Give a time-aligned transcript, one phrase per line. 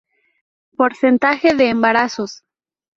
[0.77, 2.41] Porcentaje de embarazos.